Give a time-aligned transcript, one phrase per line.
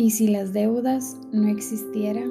[0.00, 2.30] ¿Y si las deudas no existieran?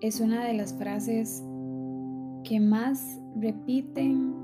[0.00, 1.42] Es una de las frases
[2.44, 4.36] que más repiten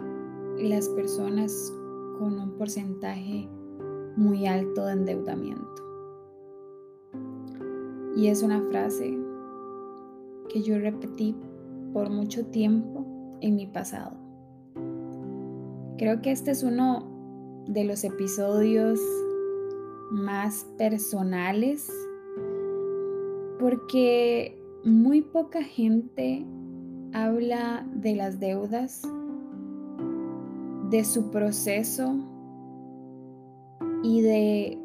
[0.58, 1.72] las personas
[2.18, 3.48] con un porcentaje
[4.16, 5.82] muy alto de endeudamiento.
[8.16, 9.16] Y es una frase
[10.48, 11.36] que yo repetí
[11.92, 13.06] por mucho tiempo
[13.40, 14.16] en mi pasado.
[15.96, 18.98] Creo que este es uno de los episodios
[20.10, 21.90] más personales
[23.58, 26.46] porque muy poca gente
[27.12, 29.02] habla de las deudas,
[30.90, 32.14] de su proceso
[34.02, 34.78] y de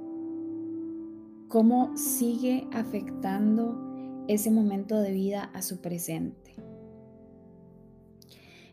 [1.47, 3.79] cómo sigue afectando
[4.27, 6.55] ese momento de vida a su presente.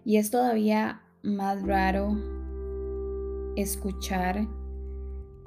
[0.04, 2.16] Y es todavía más raro
[3.56, 4.48] escuchar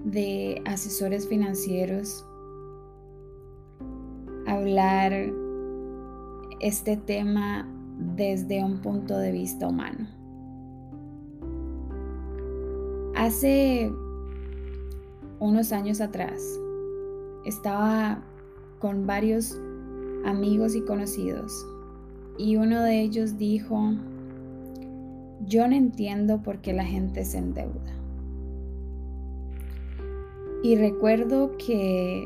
[0.03, 2.25] de asesores financieros
[4.45, 5.13] hablar
[6.59, 7.67] este tema
[8.15, 10.07] desde un punto de vista humano.
[13.15, 13.91] Hace
[15.39, 16.41] unos años atrás
[17.45, 18.23] estaba
[18.79, 19.57] con varios
[20.25, 21.53] amigos y conocidos
[22.37, 23.93] y uno de ellos dijo,
[25.45, 28.02] yo no entiendo por qué la gente se endeuda.
[30.63, 32.23] Y recuerdo que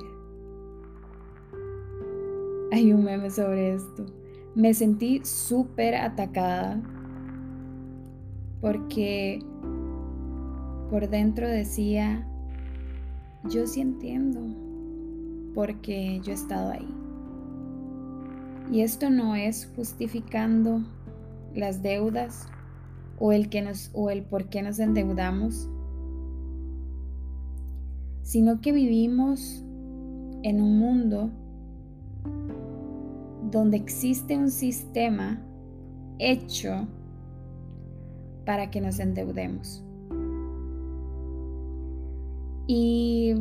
[2.71, 4.05] hay un meme sobre esto.
[4.53, 6.79] Me sentí súper atacada
[8.61, 9.43] porque
[10.91, 12.27] por dentro decía,
[13.49, 14.39] yo sí entiendo
[15.55, 16.87] porque yo he estado ahí.
[18.71, 20.81] Y esto no es justificando
[21.55, 22.47] las deudas
[23.17, 25.69] o el, que nos, o el por qué nos endeudamos,
[28.27, 29.63] sino que vivimos
[30.43, 31.29] en un mundo
[33.49, 35.41] donde existe un sistema
[36.19, 36.89] hecho
[38.45, 39.81] para que nos endeudemos.
[42.67, 43.33] Y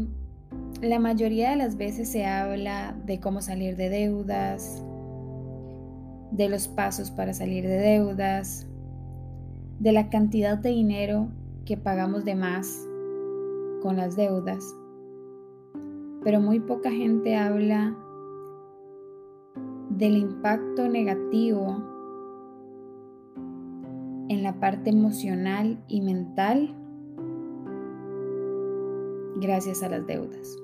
[0.80, 4.84] la mayoría de las veces se habla de cómo salir de deudas,
[6.30, 8.68] de los pasos para salir de deudas,
[9.80, 11.26] de la cantidad de dinero
[11.64, 12.86] que pagamos de más
[13.82, 14.76] con las deudas,
[16.22, 17.96] pero muy poca gente habla
[19.90, 21.82] del impacto negativo
[24.28, 26.74] en la parte emocional y mental
[29.40, 30.56] gracias a las deudas.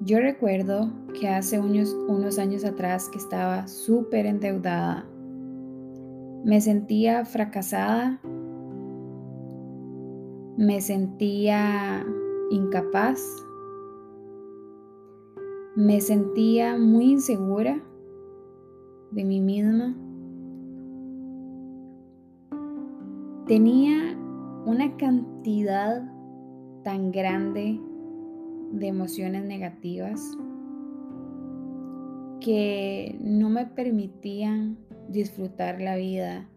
[0.00, 5.04] Yo recuerdo que hace unos, años atrás que estaba súper endeudada,
[6.44, 8.20] me sentía fracasada
[10.58, 12.04] me sentía
[12.50, 13.22] incapaz,
[15.76, 17.80] me sentía muy insegura
[19.12, 19.96] de mí misma.
[23.46, 24.18] Tenía
[24.66, 26.02] una cantidad
[26.82, 27.80] tan grande
[28.72, 30.20] de emociones negativas
[32.40, 34.76] que no me permitían
[35.08, 36.48] disfrutar la vida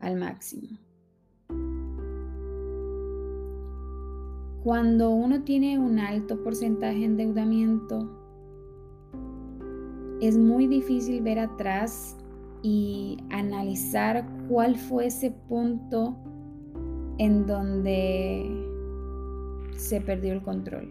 [0.00, 0.87] al máximo.
[4.64, 8.10] Cuando uno tiene un alto porcentaje de endeudamiento,
[10.20, 12.16] es muy difícil ver atrás
[12.62, 16.16] y analizar cuál fue ese punto
[17.18, 18.50] en donde
[19.76, 20.88] se perdió el control.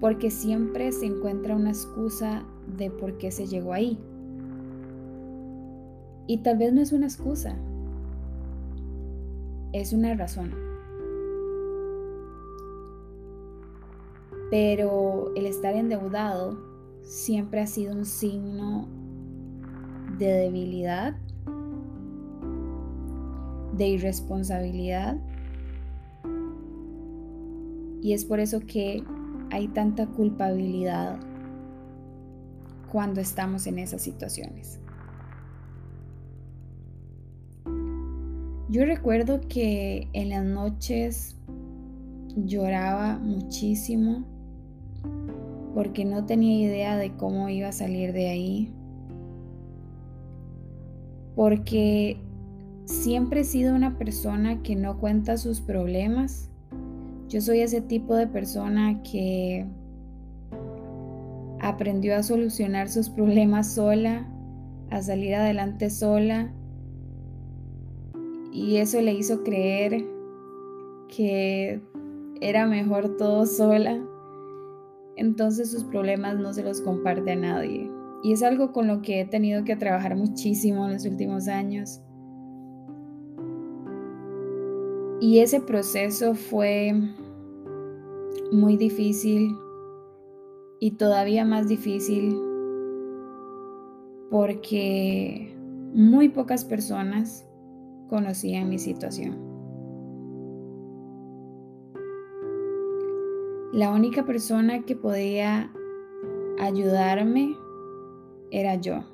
[0.00, 2.44] Porque siempre se encuentra una excusa
[2.76, 3.96] de por qué se llegó ahí.
[6.26, 7.56] Y tal vez no es una excusa,
[9.72, 10.54] es una razón.
[14.50, 16.58] Pero el estar endeudado
[17.02, 18.88] siempre ha sido un signo
[20.18, 21.16] de debilidad,
[23.76, 25.18] de irresponsabilidad.
[28.02, 29.04] Y es por eso que
[29.50, 31.18] hay tanta culpabilidad
[32.90, 34.80] cuando estamos en esas situaciones.
[38.70, 41.38] Yo recuerdo que en las noches
[42.36, 44.24] lloraba muchísimo
[45.74, 48.74] porque no tenía idea de cómo iba a salir de ahí.
[51.34, 52.20] Porque
[52.84, 56.50] siempre he sido una persona que no cuenta sus problemas.
[57.28, 59.66] Yo soy ese tipo de persona que
[61.60, 64.28] aprendió a solucionar sus problemas sola,
[64.90, 66.52] a salir adelante sola
[68.58, 70.04] y eso le hizo creer
[71.08, 71.80] que
[72.40, 74.04] era mejor todo sola,
[75.16, 77.90] entonces sus problemas no se los comparte a nadie.
[78.24, 82.00] Y es algo con lo que he tenido que trabajar muchísimo en los últimos años.
[85.20, 86.92] Y ese proceso fue
[88.50, 89.54] muy difícil
[90.80, 92.36] y todavía más difícil
[94.30, 95.54] porque
[95.94, 97.47] muy pocas personas
[98.08, 99.48] conocían mi situación.
[103.72, 105.70] La única persona que podía
[106.58, 107.54] ayudarme
[108.50, 109.04] era yo.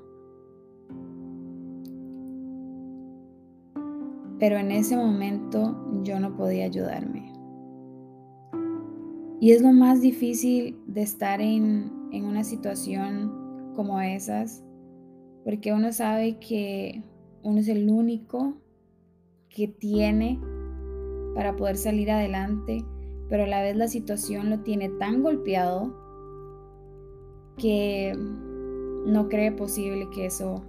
[4.39, 7.33] Pero en ese momento yo no podía ayudarme.
[9.41, 14.65] Y es lo más difícil de estar en, en una situación como esas,
[15.45, 17.03] porque uno sabe que
[17.43, 18.55] uno es el único
[19.55, 20.41] que tiene
[21.35, 22.85] para poder salir adelante,
[23.29, 25.95] pero a la vez la situación lo tiene tan golpeado
[27.57, 28.15] que
[29.07, 30.63] no cree posible que eso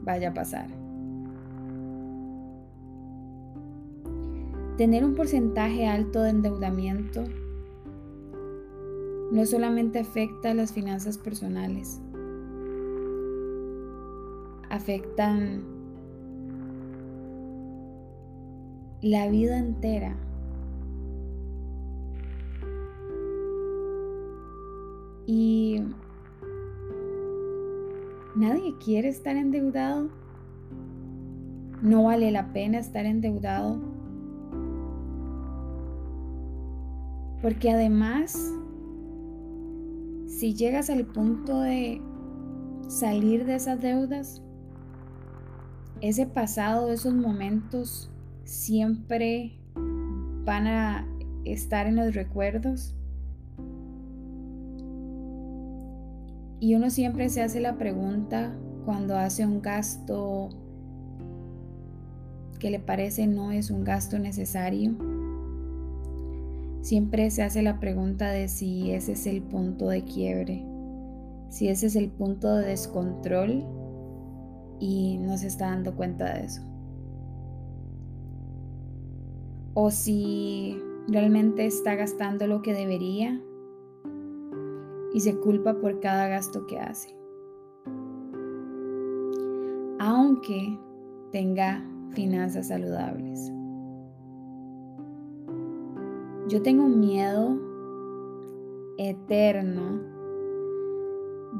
[0.00, 0.68] vaya a pasar.
[4.76, 7.24] Tener un porcentaje alto de endeudamiento
[9.30, 12.00] no solamente afecta a las finanzas personales,
[14.70, 15.79] afectan
[19.02, 20.16] la vida entera.
[25.26, 25.80] Y
[28.34, 30.08] nadie quiere estar endeudado.
[31.82, 33.78] No vale la pena estar endeudado.
[37.40, 38.36] Porque además,
[40.26, 42.02] si llegas al punto de
[42.88, 44.42] salir de esas deudas,
[46.02, 48.10] ese pasado, esos momentos
[48.44, 49.58] siempre
[50.44, 51.06] van a
[51.44, 52.94] estar en los recuerdos.
[56.60, 58.52] Y uno siempre se hace la pregunta
[58.84, 60.50] cuando hace un gasto
[62.58, 64.94] que le parece no es un gasto necesario.
[66.82, 70.64] Siempre se hace la pregunta de si ese es el punto de quiebre,
[71.48, 73.64] si ese es el punto de descontrol
[74.78, 76.69] y no se está dando cuenta de eso.
[79.74, 80.76] O si
[81.08, 83.40] realmente está gastando lo que debería
[85.12, 87.14] y se culpa por cada gasto que hace.
[89.98, 90.78] Aunque
[91.30, 93.52] tenga finanzas saludables.
[96.48, 97.58] Yo tengo miedo
[98.98, 100.00] eterno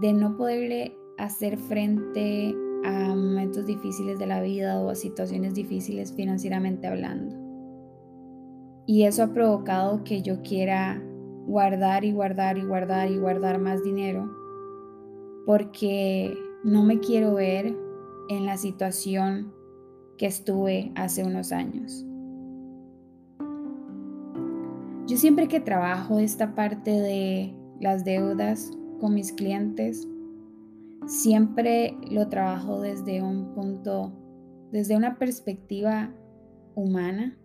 [0.01, 2.55] de no poderle hacer frente
[2.85, 7.40] a momentos difíciles de la vida o a situaciones difíciles financieramente hablando.
[8.91, 11.01] Y eso ha provocado que yo quiera
[11.47, 14.29] guardar y guardar y guardar y guardar más dinero
[15.47, 17.73] porque no me quiero ver
[18.31, 19.55] en la situación
[20.19, 22.05] que estuve hace unos años.
[25.07, 30.09] Yo siempre que trabajo esta parte de las deudas con mis clientes,
[31.07, 34.13] siempre lo trabajo desde un punto,
[34.73, 36.13] desde una perspectiva
[36.75, 37.37] humana.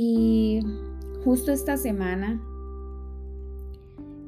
[0.00, 0.60] Y
[1.24, 2.40] justo esta semana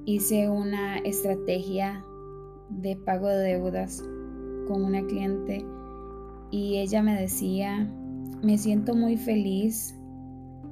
[0.05, 2.05] hice una estrategia
[2.71, 4.03] de pago de deudas
[4.67, 5.65] con una cliente
[6.51, 7.89] y ella me decía,
[8.43, 9.95] me siento muy feliz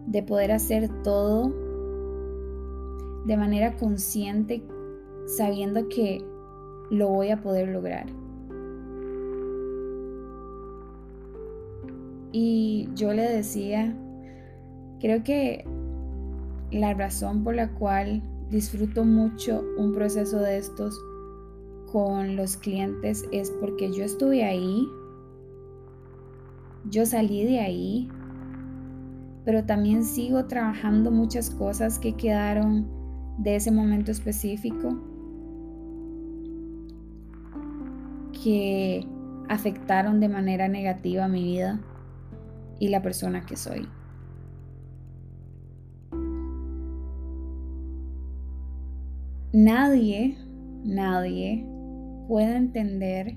[0.08, 1.54] de poder hacer todo
[3.24, 4.64] de manera consciente,
[5.26, 6.24] sabiendo que
[6.90, 8.06] lo voy a poder lograr.
[12.32, 13.96] Y yo le decía,
[15.00, 15.64] creo que
[16.70, 20.98] la razón por la cual disfruto mucho un proceso de estos
[21.90, 24.86] con los clientes es porque yo estuve ahí,
[26.90, 28.08] yo salí de ahí,
[29.44, 32.86] pero también sigo trabajando muchas cosas que quedaron
[33.38, 34.98] de ese momento específico
[38.42, 39.06] que
[39.48, 41.80] afectaron de manera negativa mi vida
[42.78, 43.88] y la persona que soy.
[49.52, 50.36] Nadie,
[50.84, 51.66] nadie
[52.28, 53.36] puede entender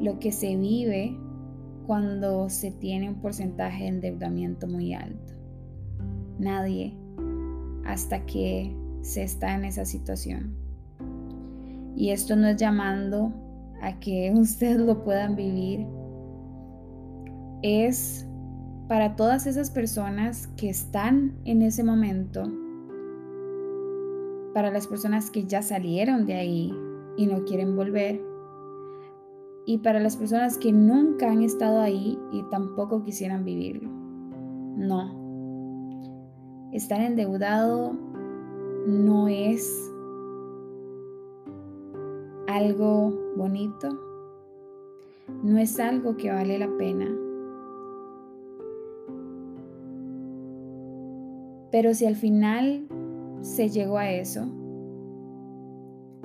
[0.00, 1.16] lo que se vive
[1.86, 5.34] cuando se tiene un porcentaje de endeudamiento muy alto.
[6.38, 6.94] Nadie
[7.84, 10.54] hasta que se está en esa situación.
[11.96, 13.32] Y esto no es llamando
[13.82, 15.86] a que ustedes lo puedan vivir,
[17.62, 18.26] es
[18.88, 22.50] para todas esas personas que están en ese momento,
[24.54, 26.74] para las personas que ya salieron de ahí
[27.16, 28.20] y no quieren volver,
[29.66, 33.88] y para las personas que nunca han estado ahí y tampoco quisieran vivirlo.
[34.76, 35.20] No.
[36.72, 37.92] Estar endeudado
[38.86, 39.92] no es
[42.48, 43.88] algo bonito,
[45.44, 47.06] no es algo que vale la pena.
[51.70, 52.88] Pero si al final
[53.40, 54.46] se llegó a eso,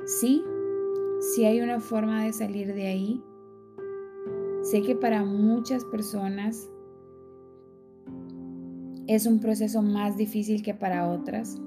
[0.06, 0.44] sí,
[1.34, 3.24] sí hay una forma de salir de ahí.
[4.64, 6.70] Sé que para muchas personas
[9.08, 11.62] es un proceso más difícil que para otras,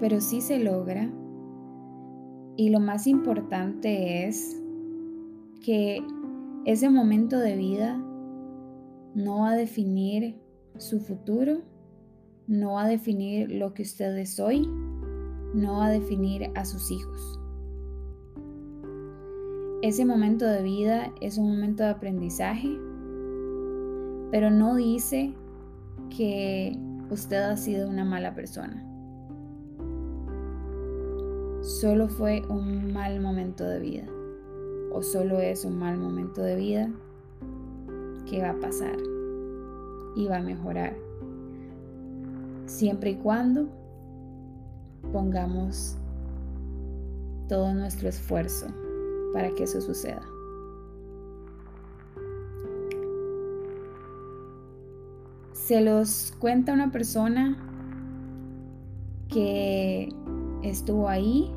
[0.00, 1.10] pero sí se logra.
[2.56, 4.60] Y lo más importante es
[5.64, 6.02] que
[6.64, 7.96] ese momento de vida
[9.14, 10.40] no va a definir
[10.76, 11.62] su futuro,
[12.48, 14.66] no va a definir lo que usted es hoy,
[15.54, 17.38] no va a definir a sus hijos.
[19.82, 22.68] Ese momento de vida es un momento de aprendizaje,
[24.30, 25.34] pero no dice
[26.16, 26.76] que
[27.10, 28.82] usted ha sido una mala persona.
[31.60, 34.04] Solo fue un mal momento de vida
[34.90, 36.90] o solo es un mal momento de vida
[38.28, 38.96] que va a pasar
[40.16, 41.07] y va a mejorar.
[42.68, 43.66] Siempre y cuando
[45.10, 45.96] pongamos
[47.48, 48.66] todo nuestro esfuerzo
[49.32, 50.20] para que eso suceda.
[55.54, 57.56] Se los cuenta una persona
[59.28, 60.10] que
[60.62, 61.50] estuvo ahí,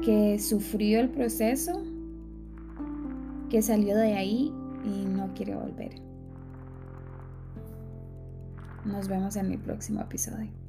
[0.00, 1.82] que sufrió el proceso,
[3.50, 4.52] que salió de ahí
[4.84, 6.03] y no quiere volver.
[8.84, 10.63] Nos vemos en mi próximo episodio.